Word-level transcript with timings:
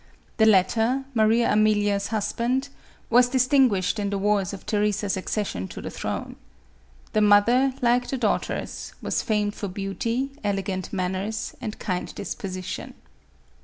The 0.37 0.47
latter, 0.47 1.05
Maria 1.13 1.51
Ame 1.53 1.65
lia's 1.75 2.07
husband, 2.07 2.69
was 3.11 3.29
distinguished 3.29 3.99
in 3.99 4.09
the 4.09 4.17
wars 4.17 4.51
of 4.51 4.65
Theresa's 4.65 5.15
accession 5.15 5.67
to 5.67 5.79
the 5.79 5.91
throne. 5.91 6.37
The 7.13 7.21
mother, 7.21 7.75
like 7.83 8.07
the 8.07 8.17
daugh 8.17 8.41
ters, 8.41 8.93
was 9.03 9.21
famed 9.21 9.53
for 9.53 9.67
beauty, 9.67 10.31
elegant 10.43 10.91
manners 10.91 11.53
and 11.61 11.77
kind 11.77 12.15
disposition. 12.15 12.95